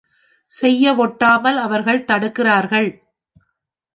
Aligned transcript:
செய்யவொட்டாமல் 0.51 1.57
அவர்கள் 1.57 2.05
தடுக்கிறார்கள். 2.05 2.89